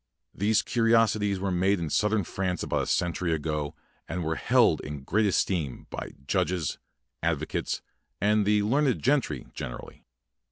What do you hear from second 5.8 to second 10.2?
by judges, advocates, and the learned gentry generally.